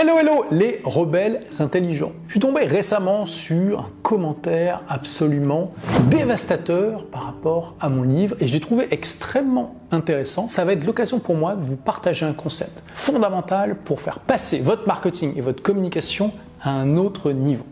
Hello 0.00 0.16
hello 0.16 0.44
les 0.52 0.80
rebelles 0.84 1.40
intelligents. 1.58 2.12
Je 2.28 2.34
suis 2.34 2.38
tombé 2.38 2.66
récemment 2.66 3.26
sur 3.26 3.80
un 3.80 3.90
commentaire 4.04 4.80
absolument 4.88 5.72
dévastateur 6.08 7.04
par 7.06 7.24
rapport 7.24 7.74
à 7.80 7.88
mon 7.88 8.04
livre 8.04 8.36
et 8.38 8.46
je 8.46 8.52
l'ai 8.52 8.60
trouvé 8.60 8.86
extrêmement 8.92 9.74
intéressant. 9.90 10.46
Ça 10.46 10.64
va 10.64 10.74
être 10.74 10.84
l'occasion 10.84 11.18
pour 11.18 11.34
moi 11.34 11.56
de 11.56 11.64
vous 11.64 11.74
partager 11.74 12.24
un 12.24 12.32
concept 12.32 12.84
fondamental 12.94 13.74
pour 13.74 14.00
faire 14.00 14.20
passer 14.20 14.60
votre 14.60 14.86
marketing 14.86 15.32
et 15.36 15.40
votre 15.40 15.64
communication 15.64 16.30
à 16.62 16.70
un 16.70 16.96
autre 16.96 17.32
niveau. 17.32 17.64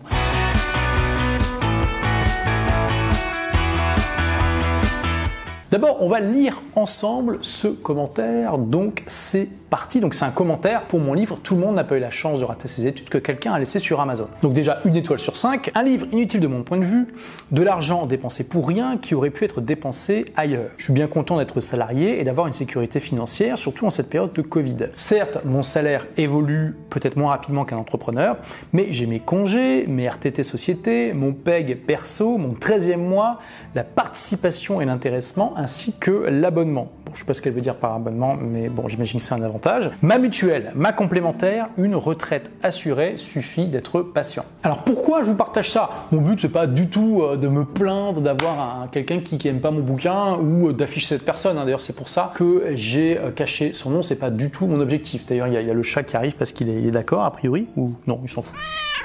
D'abord, 5.69 5.99
on 6.01 6.09
va 6.09 6.21
lire 6.21 6.63
ensemble 6.77 7.39
ce 7.43 7.67
commentaire. 7.67 8.57
Donc, 8.57 9.03
c'est 9.09 9.49
parti. 9.69 10.01
Donc, 10.01 10.15
c'est 10.15 10.25
un 10.25 10.31
commentaire 10.31 10.83
pour 10.83 11.01
mon 11.01 11.15
livre 11.15 11.39
Tout 11.43 11.55
le 11.55 11.61
monde 11.61 11.75
n'a 11.75 11.85
pas 11.85 11.97
eu 11.97 12.01
la 12.01 12.11
chance 12.11 12.41
de 12.41 12.45
rater 12.45 12.69
ses 12.69 12.87
études 12.87 13.09
que 13.09 13.19
quelqu'un 13.19 13.53
a 13.53 13.59
laissé 13.59 13.79
sur 13.79 14.01
Amazon. 14.01 14.29
Donc, 14.43 14.53
déjà, 14.53 14.81
une 14.85 14.97
étoile 14.97 15.19
sur 15.19 15.37
cinq. 15.37 15.71
Un 15.75 15.83
livre 15.83 16.07
inutile 16.13 16.41
de 16.41 16.47
mon 16.47 16.63
point 16.63 16.79
de 16.79 16.85
vue. 16.85 17.07
De 17.51 17.63
l'argent 17.63 18.07
dépensé 18.07 18.45
pour 18.45 18.67
rien 18.67 18.97
qui 18.97 19.15
aurait 19.15 19.31
pu 19.31 19.45
être 19.45 19.61
dépensé 19.61 20.27
ailleurs. 20.37 20.71
Je 20.77 20.85
suis 20.85 20.93
bien 20.93 21.07
content 21.07 21.37
d'être 21.39 21.61
salarié 21.61 22.21
et 22.21 22.25
d'avoir 22.25 22.47
une 22.47 22.53
sécurité 22.53 23.01
financière, 23.01 23.59
surtout 23.59 23.87
en 23.87 23.91
cette 23.91 24.09
période 24.09 24.33
de 24.33 24.43
Covid. 24.43 24.77
Certes, 24.97 25.39
mon 25.45 25.63
salaire 25.63 26.07
évolue 26.17 26.77
peut-être 26.91 27.17
moins 27.17 27.31
rapidement 27.31 27.65
qu'un 27.65 27.77
entrepreneur, 27.77 28.37
mais 28.73 28.89
j'ai 28.91 29.07
mes 29.07 29.21
congés, 29.21 29.87
mes 29.87 30.09
RTT 30.09 30.43
société, 30.43 31.13
mon 31.13 31.33
PEG 31.33 31.77
perso, 31.87 32.39
mon 32.39 32.55
13e 32.55 32.97
mois, 32.97 33.41
la 33.75 33.85
participation 33.85 34.81
et 34.81 34.85
l'intéressement 34.85 35.55
ainsi 35.57 35.95
que 35.99 36.11
l'abonnement. 36.11 36.91
Bon, 37.07 37.13
je 37.15 37.21
sais 37.21 37.25
pas 37.25 37.35
ce 37.35 37.41
qu'elle 37.41 37.53
veut 37.53 37.61
dire 37.61 37.77
par 37.77 37.95
abonnement, 37.95 38.37
mais 38.37 38.69
bon, 38.69 38.89
j'imagine 38.89 39.21
que 39.21 39.25
c'est 39.25 39.35
un 39.35 39.43
avantage. 39.43 39.91
Ma 40.03 40.19
mutuelle, 40.19 40.73
ma 40.75 40.93
complémentaire, 40.93 41.69
une 41.79 41.95
retraite 41.95 42.51
assurée, 42.65 43.17
suffit 43.17 43.69
d'être 43.69 44.03
patient. 44.03 44.45
Alors 44.65 44.83
pourquoi 44.83 45.23
je 45.23 45.29
vous 45.29 45.37
partage 45.37 45.71
ça? 45.71 45.89
Mon 46.11 46.21
but 46.21 46.41
c'est 46.41 46.49
pas 46.49 46.67
du 46.67 46.89
tout 46.89 47.23
euh, 47.23 47.37
de 47.37 47.47
me 47.47 47.65
plaindre 47.65 48.21
d'avoir 48.21 48.89
quelqu'un 48.91 49.21
qui, 49.21 49.39
qui 49.39 49.47
aime 49.47 49.61
pas 49.61 49.71
mon 49.71 49.83
bouquin 49.83 50.37
ou 50.37 50.69
euh, 50.69 50.73
d'afficher 50.73 51.07
cette 51.07 51.25
personne. 51.25 51.59
Hein. 51.59 51.65
D'ailleurs, 51.65 51.81
c'est 51.81 51.95
pour 51.95 52.09
ça 52.09 52.33
que 52.35 52.73
j'ai 52.75 53.19
euh, 53.19 53.31
caché 53.31 53.73
son 53.73 53.91
nom. 53.91 54.03
C'est 54.03 54.17
pas 54.17 54.31
du 54.31 54.51
tout 54.51 54.67
mon 54.67 54.81
objectif. 54.81 55.27
D'ailleurs, 55.27 55.47
il 55.47 55.55
y, 55.55 55.71
a 55.71 55.75
le 55.75 55.83
chat 55.85 56.03
qui 56.03 56.17
arrive 56.17 56.35
parce 56.35 56.51
qu'il 56.51 56.69
est, 56.69 56.83
est 56.83 56.91
d'accord 56.91 57.25
a 57.25 57.31
priori 57.31 57.69
ou 57.77 57.93
non, 58.09 58.21
il 58.25 58.29
s'en 58.29 58.43
fout. 58.43 58.55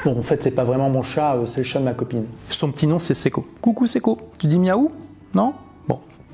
Bon, 0.04 0.18
en 0.18 0.24
fait, 0.24 0.42
c'est 0.42 0.52
pas 0.52 0.64
vraiment 0.64 0.90
mon 0.90 1.04
chat, 1.04 1.38
c'est 1.46 1.62
le 1.62 1.66
chat 1.66 1.80
de 1.80 1.86
ma 1.86 1.94
copine. 1.94 2.26
Son 2.50 2.72
petit 2.72 2.88
nom, 2.88 2.98
c'est 2.98 3.14
Seco. 3.14 3.46
Coucou 3.62 3.86
Seco. 3.86 4.18
Tu 4.40 4.48
dis 4.48 4.58
miaou? 4.58 4.92
Non? 5.36 5.54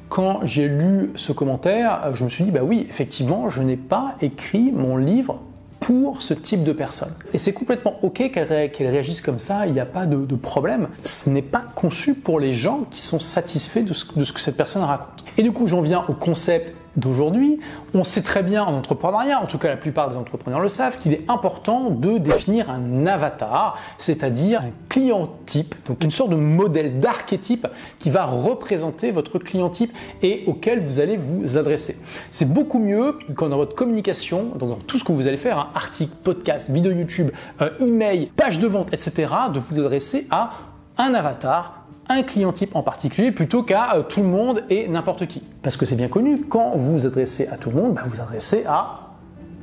Quand 0.10 0.40
j'ai 0.44 0.68
lu 0.68 1.12
ce 1.16 1.32
commentaire, 1.32 2.14
je 2.14 2.24
me 2.24 2.30
suis 2.30 2.44
dit, 2.44 2.52
bah 2.52 2.62
oui, 2.64 2.86
effectivement, 2.90 3.50
je 3.50 3.62
n'ai 3.62 3.78
pas 3.78 4.16
écrit 4.22 4.72
mon 4.72 4.98
livre 4.98 5.42
pour 5.80 6.22
ce 6.22 6.34
type 6.34 6.64
de 6.64 6.74
personne. 6.74 7.14
Et 7.34 7.38
c'est 7.38 7.54
complètement 7.54 7.96
ok 8.02 8.32
qu'elle 8.32 8.72
réagisse 8.90 9.22
comme 9.22 9.40
ça, 9.40 9.68
il 9.68 9.74
n'y 9.74 9.80
a 9.80 9.86
pas 9.86 10.06
de, 10.06 10.36
problème. 10.36 10.88
Ce 11.04 11.30
n'est 11.30 11.42
pas 11.42 11.64
conçu 11.76 12.14
pour 12.14 12.40
les 12.40 12.54
gens 12.54 12.86
qui 12.90 13.02
sont 13.02 13.20
satisfaits 13.20 13.82
de 13.82 13.94
ce 13.94 14.06
que 14.06 14.40
cette 14.40 14.58
personne 14.58 14.84
raconte. 14.84 15.24
Et 15.38 15.44
du 15.44 15.52
coup, 15.52 15.68
j'en 15.68 15.82
viens 15.82 16.04
au 16.08 16.14
concept 16.14 16.74
d'aujourd'hui, 16.98 17.60
on 17.94 18.04
sait 18.04 18.22
très 18.22 18.44
bien 18.44 18.64
en 18.64 18.74
entrepreneuriat, 18.74 19.42
en 19.42 19.46
tout 19.46 19.58
cas 19.58 19.70
la 19.70 19.78
plupart 19.78 20.10
des 20.10 20.18
entrepreneurs 20.18 20.60
le 20.60 20.70
savent, 20.70 20.98
qu'il 20.98 21.14
est 21.14 21.24
important 21.30 21.90
de 21.92 22.18
définir 22.18 22.70
un 22.70 23.06
avatar, 23.06 23.78
c'est-à-dire 23.98 24.62
un 24.62 24.72
client 24.90 25.28
type, 25.46 25.76
donc 25.88 26.04
une 26.04 26.12
sorte 26.12 26.32
de 26.32 26.36
modèle 26.36 27.00
d'archétype 27.00 27.68
qui 28.00 28.10
va 28.10 28.26
représenter 28.26 29.12
votre 29.12 29.40
client 29.40 29.70
type 29.70 29.94
et 30.22 30.44
auquel 30.48 30.84
vous 30.84 31.00
allez 31.00 31.18
vous 31.18 31.58
adresser. 31.58 31.98
C'est 32.32 32.52
beaucoup 32.52 32.80
mieux 32.80 33.18
quand 33.36 33.50
dans 33.50 33.58
votre 33.58 33.76
communication, 33.76 34.52
donc 34.58 34.70
dans 34.70 34.76
tout 34.76 34.98
ce 34.98 35.04
que 35.04 35.12
vous 35.12 35.28
allez 35.28 35.38
faire, 35.38 35.60
un 35.60 35.70
article, 35.76 36.14
podcast, 36.24 36.70
vidéo 36.70 36.92
YouTube, 36.92 37.30
euh, 37.62 37.70
email, 37.80 38.32
page 38.36 38.60
de 38.60 38.68
vente, 38.68 38.94
etc., 38.94 39.34
de 39.54 39.60
vous 39.60 39.80
adresser 39.80 40.28
à 40.32 40.52
un 40.98 41.14
avatar 41.14 41.87
un 42.10 42.24
client 42.24 42.52
type 42.54 42.76
en 42.76 42.84
particulier 42.84 43.32
plutôt 43.32 43.64
qu'à 43.64 43.96
euh, 43.96 44.04
tout 44.04 44.22
le 44.22 44.28
monde 44.28 44.64
et 44.70 44.88
n'importe 44.88 45.28
qui. 45.28 45.42
Parce 45.62 45.78
que 45.78 45.86
c'est 45.86 45.96
bien 45.96 46.08
connu, 46.08 46.42
quand 46.42 46.72
vous 46.76 47.00
vous 47.00 47.08
adressez 47.08 47.48
à 47.48 47.58
tout 47.58 47.70
le 47.70 47.78
monde, 47.78 47.94
bah, 47.94 48.02
vous 48.06 48.16
vous 48.16 48.22
adressez 48.22 48.64
à 48.68 49.12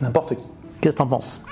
n'importe 0.01 0.37
qui. 0.37 0.47
Qu'est-ce 0.81 0.97
que 0.97 1.03
t'en 1.03 1.09
penses? 1.09 1.45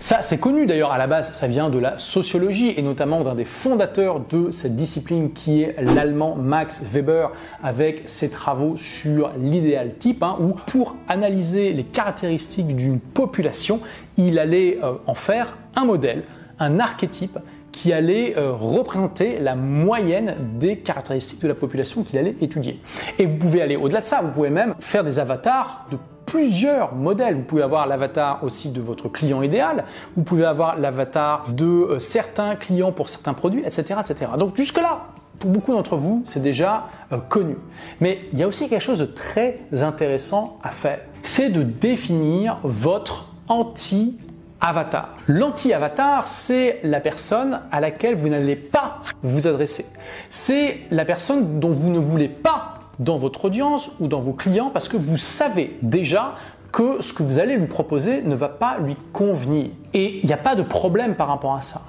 Ça, 0.00 0.20
c'est 0.20 0.38
connu 0.38 0.66
d'ailleurs 0.66 0.92
à 0.92 0.98
la 0.98 1.06
base, 1.06 1.32
ça 1.32 1.46
vient 1.46 1.70
de 1.70 1.78
la 1.78 1.96
sociologie 1.96 2.74
et 2.76 2.82
notamment 2.82 3.22
d'un 3.22 3.34
des 3.34 3.44
fondateurs 3.44 4.20
de 4.20 4.50
cette 4.50 4.76
discipline 4.76 5.32
qui 5.32 5.62
est 5.62 5.76
l'allemand 5.80 6.36
Max 6.36 6.82
Weber 6.82 7.30
avec 7.62 8.02
ses 8.06 8.28
travaux 8.28 8.76
sur 8.76 9.30
l'idéal 9.38 9.94
type, 9.98 10.22
hein, 10.22 10.36
où 10.40 10.56
pour 10.66 10.96
analyser 11.08 11.72
les 11.72 11.84
caractéristiques 11.84 12.74
d'une 12.76 13.00
population, 13.00 13.80
il 14.16 14.38
allait 14.38 14.78
euh, 14.82 14.94
en 15.06 15.14
faire 15.14 15.56
un 15.74 15.84
modèle, 15.84 16.24
un 16.58 16.80
archétype 16.80 17.38
qui 17.74 17.92
allait 17.92 18.38
euh, 18.38 18.52
représenter 18.52 19.40
la 19.40 19.56
moyenne 19.56 20.36
des 20.58 20.78
caractéristiques 20.78 21.42
de 21.42 21.48
la 21.48 21.54
population 21.54 22.04
qu'il 22.04 22.16
allait 22.18 22.36
étudier. 22.40 22.80
Et 23.18 23.26
vous 23.26 23.36
pouvez 23.36 23.62
aller 23.62 23.74
au-delà 23.74 24.00
de 24.00 24.06
ça, 24.06 24.20
vous 24.22 24.30
pouvez 24.30 24.48
même 24.48 24.76
faire 24.78 25.02
des 25.02 25.18
avatars 25.18 25.86
de 25.90 25.98
plusieurs 26.24 26.94
modèles. 26.94 27.34
Vous 27.34 27.42
pouvez 27.42 27.62
avoir 27.62 27.88
l'avatar 27.88 28.44
aussi 28.44 28.68
de 28.68 28.80
votre 28.80 29.08
client 29.08 29.42
idéal, 29.42 29.84
vous 30.16 30.22
pouvez 30.22 30.44
avoir 30.44 30.78
l'avatar 30.78 31.50
de 31.50 31.64
euh, 31.66 31.98
certains 31.98 32.54
clients 32.54 32.92
pour 32.92 33.08
certains 33.08 33.34
produits, 33.34 33.64
etc. 33.66 34.00
etc. 34.00 34.30
Donc 34.38 34.56
jusque-là, 34.56 35.08
pour 35.40 35.50
beaucoup 35.50 35.72
d'entre 35.72 35.96
vous, 35.96 36.22
c'est 36.26 36.42
déjà 36.42 36.86
euh, 37.12 37.18
connu. 37.18 37.56
Mais 38.00 38.20
il 38.32 38.38
y 38.38 38.44
a 38.44 38.46
aussi 38.46 38.68
quelque 38.68 38.82
chose 38.82 39.00
de 39.00 39.04
très 39.04 39.56
intéressant 39.82 40.58
à 40.62 40.70
faire. 40.70 41.00
C'est 41.24 41.50
de 41.50 41.64
définir 41.64 42.58
votre 42.62 43.32
anti 43.48 44.16
avatar. 44.64 45.10
L'anti-avatar, 45.28 46.26
c'est 46.26 46.80
la 46.82 47.00
personne 47.00 47.60
à 47.70 47.80
laquelle 47.80 48.14
vous 48.14 48.28
n'allez 48.28 48.56
pas 48.56 49.00
vous 49.22 49.46
adresser. 49.46 49.84
C'est 50.30 50.78
la 50.90 51.04
personne 51.04 51.60
dont 51.60 51.68
vous 51.68 51.90
ne 51.90 51.98
voulez 51.98 52.28
pas 52.28 52.74
dans 52.98 53.18
votre 53.18 53.44
audience 53.44 53.90
ou 54.00 54.06
dans 54.08 54.20
vos 54.20 54.32
clients 54.32 54.70
parce 54.72 54.88
que 54.88 54.96
vous 54.96 55.18
savez 55.18 55.76
déjà 55.82 56.32
que 56.72 57.02
ce 57.02 57.12
que 57.12 57.22
vous 57.22 57.38
allez 57.38 57.56
lui 57.56 57.66
proposer 57.66 58.22
ne 58.22 58.34
va 58.34 58.48
pas 58.48 58.78
lui 58.78 58.96
convenir. 59.12 59.66
Et 59.92 60.20
il 60.22 60.26
n'y 60.26 60.32
a 60.32 60.38
pas 60.38 60.54
de 60.54 60.62
problème 60.62 61.14
par 61.14 61.28
rapport 61.28 61.54
à 61.54 61.60
ça 61.60 61.82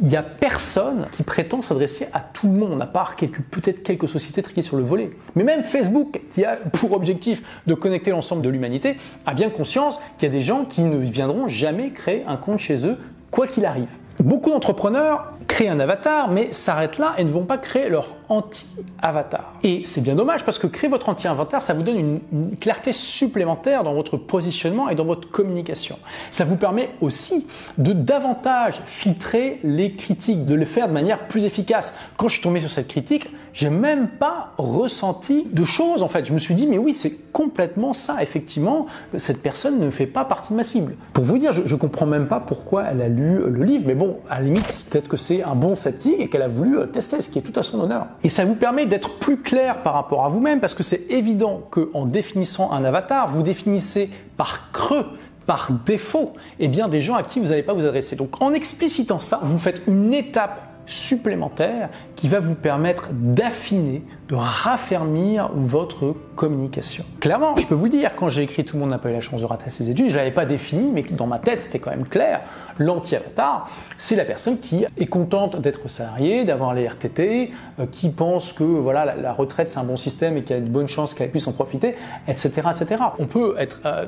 il 0.00 0.08
n'y 0.08 0.16
a 0.16 0.22
personne 0.22 1.06
qui 1.12 1.22
prétend 1.22 1.62
s'adresser 1.62 2.08
à 2.12 2.20
tout 2.20 2.48
le 2.48 2.54
monde, 2.54 2.82
à 2.82 2.86
part 2.86 3.16
peut-être 3.16 3.82
quelques 3.82 4.08
sociétés 4.08 4.42
triées 4.42 4.62
sur 4.62 4.76
le 4.76 4.82
volet. 4.82 5.10
Mais 5.34 5.44
même 5.44 5.62
Facebook, 5.62 6.20
qui 6.30 6.44
a 6.44 6.56
pour 6.56 6.92
objectif 6.92 7.42
de 7.66 7.74
connecter 7.74 8.10
l'ensemble 8.10 8.42
de 8.42 8.48
l'humanité, 8.48 8.96
a 9.24 9.34
bien 9.34 9.50
conscience 9.50 10.00
qu'il 10.18 10.28
y 10.28 10.30
a 10.30 10.34
des 10.34 10.42
gens 10.42 10.64
qui 10.64 10.82
ne 10.82 10.98
viendront 10.98 11.48
jamais 11.48 11.90
créer 11.90 12.24
un 12.26 12.36
compte 12.36 12.58
chez 12.58 12.86
eux, 12.86 12.98
quoi 13.30 13.46
qu'il 13.46 13.64
arrive. 13.64 13.88
Beaucoup 14.22 14.50
d'entrepreneurs 14.50 15.32
créent 15.46 15.68
un 15.68 15.80
avatar, 15.80 16.30
mais 16.30 16.52
s'arrêtent 16.52 16.98
là 16.98 17.14
et 17.18 17.24
ne 17.24 17.30
vont 17.30 17.44
pas 17.44 17.58
créer 17.58 17.88
leur 17.88 18.16
anti-avatar. 18.28 19.52
Et 19.62 19.82
c'est 19.84 20.00
bien 20.00 20.14
dommage 20.14 20.44
parce 20.44 20.58
que 20.58 20.66
créer 20.66 20.88
votre 20.88 21.08
anti-avatar, 21.08 21.62
ça 21.62 21.74
vous 21.74 21.82
donne 21.82 21.98
une, 21.98 22.56
clarté 22.56 22.92
supplémentaire 22.92 23.84
dans 23.84 23.94
votre 23.94 24.16
positionnement 24.16 24.88
et 24.88 24.94
dans 24.94 25.04
votre 25.04 25.30
communication. 25.30 25.98
Ça 26.30 26.44
vous 26.44 26.56
permet 26.56 26.90
aussi 27.00 27.46
de 27.78 27.92
davantage 27.92 28.80
filtrer 28.86 29.58
les 29.62 29.94
critiques, 29.94 30.44
de 30.46 30.54
le 30.54 30.64
faire 30.64 30.88
de 30.88 30.92
manière 30.92 31.28
plus 31.28 31.44
efficace. 31.44 31.94
Quand 32.16 32.28
je 32.28 32.34
suis 32.34 32.42
tombé 32.42 32.60
sur 32.60 32.70
cette 32.70 32.88
critique, 32.88 33.28
j'ai 33.56 33.70
même 33.70 34.08
pas 34.08 34.52
ressenti 34.58 35.46
de 35.50 35.64
choses 35.64 36.02
en 36.02 36.08
fait. 36.08 36.26
Je 36.26 36.34
me 36.34 36.38
suis 36.38 36.54
dit 36.54 36.66
mais 36.66 36.76
oui, 36.76 36.92
c'est 36.92 37.32
complètement 37.32 37.94
ça. 37.94 38.22
Effectivement, 38.22 38.86
cette 39.16 39.42
personne 39.42 39.80
ne 39.80 39.90
fait 39.90 40.06
pas 40.06 40.26
partie 40.26 40.52
de 40.52 40.58
ma 40.58 40.62
cible. 40.62 40.94
Pour 41.14 41.24
vous 41.24 41.38
dire, 41.38 41.52
je, 41.52 41.62
je 41.64 41.74
comprends 41.74 42.04
même 42.04 42.28
pas 42.28 42.38
pourquoi 42.38 42.84
elle 42.84 43.00
a 43.00 43.08
lu 43.08 43.38
le 43.48 43.64
livre, 43.64 43.84
mais 43.86 43.94
bon, 43.94 44.18
à 44.28 44.40
la 44.40 44.44
limite, 44.44 44.86
peut-être 44.90 45.08
que 45.08 45.16
c'est 45.16 45.42
un 45.42 45.54
bon 45.54 45.74
sceptique 45.74 46.16
et 46.18 46.28
qu'elle 46.28 46.42
a 46.42 46.48
voulu 46.48 46.78
euh, 46.78 46.84
tester, 46.84 47.22
ce 47.22 47.30
qui 47.30 47.38
est 47.38 47.42
tout 47.42 47.58
à 47.58 47.62
son 47.62 47.80
honneur. 47.80 48.08
Et 48.22 48.28
ça 48.28 48.44
vous 48.44 48.56
permet 48.56 48.84
d'être 48.84 49.18
plus 49.18 49.38
clair 49.38 49.82
par 49.82 49.94
rapport 49.94 50.26
à 50.26 50.28
vous-même 50.28 50.60
parce 50.60 50.74
que 50.74 50.82
c'est 50.82 51.06
évident 51.08 51.62
qu'en 51.70 52.04
définissant 52.04 52.72
un 52.72 52.84
avatar, 52.84 53.30
vous 53.30 53.42
définissez 53.42 54.10
par 54.36 54.70
creux 54.70 55.06
par 55.46 55.70
défaut, 55.86 56.32
eh 56.58 56.68
bien 56.68 56.88
des 56.88 57.00
gens 57.00 57.14
à 57.14 57.22
qui 57.22 57.38
vous 57.38 57.46
n'allez 57.46 57.62
pas 57.62 57.72
vous 57.72 57.86
adresser. 57.86 58.16
Donc 58.16 58.42
en 58.42 58.52
explicitant 58.52 59.20
ça, 59.20 59.40
vous 59.42 59.58
faites 59.58 59.82
une 59.86 60.12
étape 60.12 60.65
supplémentaire 60.86 61.90
qui 62.14 62.28
va 62.28 62.40
vous 62.40 62.54
permettre 62.54 63.08
d'affiner, 63.12 64.02
de 64.28 64.34
raffermir 64.34 65.50
votre 65.54 66.14
communication. 66.34 67.04
Clairement, 67.20 67.56
je 67.56 67.66
peux 67.66 67.74
vous 67.74 67.88
dire, 67.88 68.14
quand 68.14 68.28
j'ai 68.28 68.42
écrit 68.42 68.64
Tout 68.64 68.76
le 68.76 68.80
monde 68.80 68.90
n'a 68.90 68.98
pas 68.98 69.10
eu 69.10 69.12
la 69.12 69.20
chance 69.20 69.40
de 69.40 69.46
rater 69.46 69.70
ses 69.70 69.90
études, 69.90 70.08
je 70.08 70.12
ne 70.12 70.18
l'avais 70.18 70.30
pas 70.30 70.46
défini, 70.46 70.90
mais 70.92 71.02
dans 71.02 71.26
ma 71.26 71.38
tête, 71.38 71.62
c'était 71.62 71.78
quand 71.78 71.90
même 71.90 72.06
clair. 72.06 72.40
L'anti-avatar, 72.78 73.68
c'est 73.96 74.16
la 74.16 74.24
personne 74.24 74.58
qui 74.58 74.84
est 74.96 75.06
contente 75.06 75.60
d'être 75.60 75.88
salariée, 75.88 76.44
d'avoir 76.44 76.74
les 76.74 76.86
RTT, 76.86 77.50
euh, 77.80 77.86
qui 77.90 78.10
pense 78.10 78.52
que 78.52 78.64
voilà 78.64 79.16
la, 79.16 79.32
retraite 79.32 79.70
c'est 79.70 79.78
un 79.78 79.84
bon 79.84 79.96
système 79.96 80.36
et 80.36 80.42
qu'il 80.42 80.56
y 80.56 80.58
a 80.58 80.62
de 80.62 80.68
bonnes 80.68 80.88
chances 80.88 81.14
qu'elle 81.14 81.30
puisse 81.30 81.48
en 81.48 81.52
profiter, 81.52 81.94
etc., 82.28 82.50
etc. 82.70 83.02
On 83.18 83.26
peut 83.26 83.54
être 83.58 83.80
euh, 83.86 84.06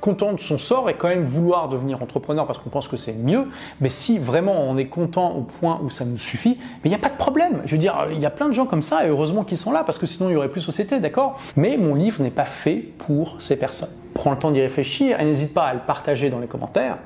content 0.00 0.32
de 0.32 0.40
son 0.40 0.58
sort 0.58 0.90
et 0.90 0.94
quand 0.94 1.08
même 1.08 1.24
vouloir 1.24 1.68
devenir 1.68 2.02
entrepreneur 2.02 2.46
parce 2.46 2.58
qu'on 2.58 2.70
pense 2.70 2.88
que 2.88 2.96
c'est 2.96 3.14
mieux, 3.14 3.46
mais 3.80 3.88
si 3.88 4.18
vraiment 4.18 4.60
on 4.68 4.76
est 4.76 4.86
content 4.86 5.32
au 5.32 5.42
point 5.42 5.80
où 5.82 5.90
ça 5.90 6.04
nous 6.04 6.17
suffit, 6.18 6.58
mais 6.58 6.86
il 6.86 6.88
n'y 6.90 6.94
a 6.94 6.98
pas 6.98 7.08
de 7.08 7.16
problème. 7.16 7.60
Je 7.64 7.72
veux 7.72 7.78
dire, 7.78 8.06
il 8.10 8.18
y 8.18 8.26
a 8.26 8.30
plein 8.30 8.46
de 8.46 8.52
gens 8.52 8.66
comme 8.66 8.82
ça 8.82 9.06
et 9.06 9.08
heureusement 9.08 9.44
qu'ils 9.44 9.56
sont 9.58 9.72
là 9.72 9.84
parce 9.84 9.98
que 9.98 10.06
sinon 10.06 10.28
il 10.30 10.32
y 10.32 10.36
aurait 10.36 10.48
plus 10.48 10.60
société, 10.60 11.00
d'accord? 11.00 11.38
Mais 11.56 11.76
mon 11.76 11.94
livre 11.94 12.22
n'est 12.22 12.30
pas 12.30 12.44
fait 12.44 12.76
pour 12.76 13.40
ces 13.40 13.56
personnes. 13.56 13.90
Prends 14.14 14.30
le 14.30 14.38
temps 14.38 14.50
d'y 14.50 14.60
réfléchir 14.60 15.20
et 15.20 15.24
n'hésite 15.24 15.54
pas 15.54 15.64
à 15.64 15.74
le 15.74 15.80
partager 15.80 16.30
dans 16.30 16.38
les 16.38 16.46
commentaires 16.46 16.98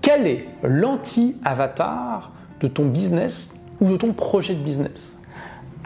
Quel 0.00 0.26
est 0.26 0.46
l'anti-avatar 0.62 2.32
de 2.60 2.68
ton 2.68 2.84
business 2.84 3.54
ou 3.80 3.88
de 3.88 3.96
ton 3.96 4.12
projet 4.12 4.54
de 4.54 4.62
business? 4.62 5.16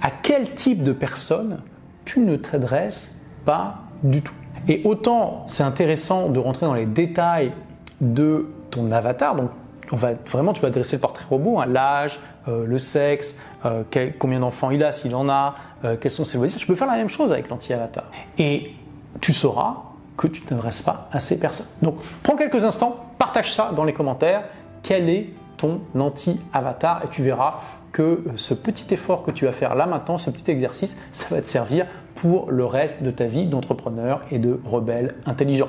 À 0.03 0.11
quel 0.11 0.55
type 0.55 0.83
de 0.83 0.93
personne 0.93 1.61
tu 2.05 2.21
ne 2.21 2.37
t'adresses 2.37 3.17
pas 3.45 3.77
du 4.03 4.23
tout? 4.23 4.35
Et 4.69 4.83
autant 4.85 5.45
c'est 5.47 5.63
intéressant 5.63 6.29
de 6.29 6.39
rentrer 6.39 6.67
dans 6.67 6.75
les 6.75 6.87
détails 6.87 7.53
de 8.01 8.49
ton 8.71 8.91
avatar, 8.93 9.37
donc 9.37 9.51
on 9.93 9.97
va 9.97 10.13
vraiment 10.31 10.53
tu 10.53 10.63
vas 10.63 10.69
adresser 10.69 10.97
le 10.97 11.01
portrait 11.01 11.25
robot, 11.29 11.61
hein, 11.61 11.67
l'âge, 11.67 12.19
euh, 12.49 12.67
le 12.67 12.79
sexe, 12.79 13.37
euh, 13.65 13.83
combien 14.19 14.41
d'enfants 14.41 14.71
il 14.71 14.85
a, 14.85 14.93
s'il 14.93 15.15
en 15.15 15.29
a, 15.29 15.55
euh, 15.85 15.97
quels 16.01 16.11
sont 16.11 16.25
ses 16.25 16.39
loisirs. 16.39 16.59
Tu 16.59 16.67
peux 16.67 16.75
faire 16.75 16.87
la 16.87 16.97
même 16.97 17.09
chose 17.09 17.33
avec 17.33 17.49
l'anti-avatar. 17.49 18.05
Et 18.39 18.73
tu 19.21 19.33
sauras 19.33 19.77
que 20.17 20.27
tu 20.27 20.43
t'adresses 20.43 20.83
pas 20.83 21.09
à 21.13 21.21
ces 21.21 21.39
personnes. 21.39 21.67
Donc 21.83 21.97
prends 22.23 22.37
quelques 22.37 22.65
instants, 22.65 23.07
partage 23.19 23.53
ça 23.53 23.73
dans 23.75 23.85
les 23.85 23.93
commentaires. 23.93 24.45
Quel 24.83 25.09
est 25.09 25.31
ton 25.57 25.81
anti-avatar? 25.99 27.03
Et 27.05 27.09
tu 27.09 27.23
verras 27.23 27.61
que 27.93 28.25
ce 28.37 28.55
petit 28.55 28.93
effort 28.93 29.23
que 29.23 29.31
tu 29.31 29.45
vas 29.47 29.53
faire 29.53 29.75
là 29.75 29.87
maintenant, 29.87 30.19
ce 30.19 30.31
petit 30.31 30.51
exercice, 30.51 30.99
ça 31.13 31.35
va 31.35 31.41
te 31.41 31.47
servir 31.47 31.87
pour 32.17 32.51
le 32.51 32.65
reste 32.65 33.03
de 33.03 33.11
ta 33.11 33.27
vie 33.27 33.47
d'entrepreneur 33.47 34.21
et 34.31 34.39
de 34.39 34.61
rebelle 34.65 35.15
intelligent. 35.27 35.69